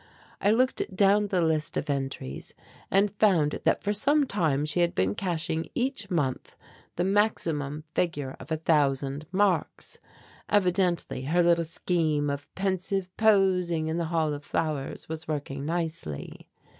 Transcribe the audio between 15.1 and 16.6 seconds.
working nicely.